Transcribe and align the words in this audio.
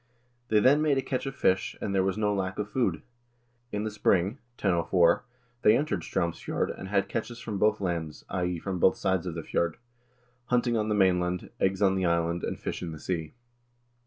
They 0.47 0.59
then 0.59 0.81
made 0.81 0.97
a 0.97 1.01
catch 1.03 1.27
of 1.27 1.35
fish, 1.35 1.75
and 1.79 1.93
there 1.93 2.01
was 2.03 2.17
no 2.17 2.33
lack 2.33 2.57
of 2.57 2.71
food. 2.71 3.03
In 3.71 3.83
the 3.83 3.91
spring 3.91 4.39
(1004) 4.59 5.23
they 5.61 5.77
entered 5.77 6.01
Straumsfjord, 6.01 6.75
and 6.75 6.87
had 6.87 7.07
catches 7.07 7.37
from 7.39 7.59
both 7.59 7.79
lands 7.79 8.25
(i.e. 8.29 8.57
from 8.57 8.79
both 8.79 8.95
sides 8.97 9.27
of 9.27 9.35
the 9.35 9.43
fjord), 9.43 9.77
hunting 10.45 10.75
on 10.75 10.89
the 10.89 10.95
mainland, 10.95 11.51
eggs 11.59 11.83
on 11.83 11.93
the 11.93 12.05
island, 12.05 12.43
and 12.43 12.59
fish 12.59 12.81
in 12.81 12.93
the 12.93 12.99
sea." 12.99 13.35